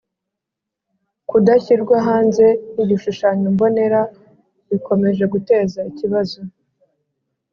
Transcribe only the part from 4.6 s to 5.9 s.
bikomeje guteza